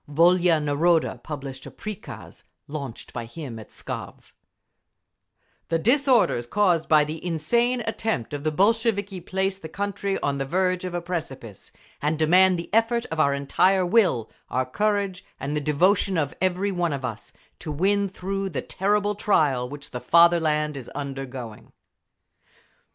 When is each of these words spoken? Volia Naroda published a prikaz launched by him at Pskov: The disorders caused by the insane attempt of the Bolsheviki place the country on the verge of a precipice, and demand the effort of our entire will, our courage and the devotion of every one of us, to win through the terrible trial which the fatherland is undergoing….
Volia 0.09 0.59
Naroda 0.59 1.21
published 1.21 1.67
a 1.67 1.69
prikaz 1.69 2.43
launched 2.67 3.13
by 3.13 3.25
him 3.25 3.59
at 3.59 3.69
Pskov: 3.69 4.31
The 5.67 5.77
disorders 5.77 6.47
caused 6.47 6.89
by 6.89 7.03
the 7.03 7.23
insane 7.23 7.81
attempt 7.81 8.33
of 8.33 8.43
the 8.43 8.51
Bolsheviki 8.51 9.21
place 9.21 9.59
the 9.59 9.69
country 9.69 10.19
on 10.21 10.39
the 10.39 10.45
verge 10.45 10.83
of 10.85 10.95
a 10.95 11.01
precipice, 11.03 11.71
and 12.01 12.17
demand 12.17 12.57
the 12.57 12.73
effort 12.73 13.05
of 13.11 13.19
our 13.19 13.35
entire 13.35 13.85
will, 13.85 14.31
our 14.49 14.65
courage 14.65 15.23
and 15.39 15.55
the 15.55 15.61
devotion 15.61 16.17
of 16.17 16.33
every 16.41 16.71
one 16.71 16.93
of 16.93 17.05
us, 17.05 17.31
to 17.59 17.71
win 17.71 18.09
through 18.09 18.49
the 18.49 18.63
terrible 18.63 19.13
trial 19.13 19.69
which 19.69 19.91
the 19.91 20.01
fatherland 20.01 20.75
is 20.75 20.89
undergoing…. 20.95 21.73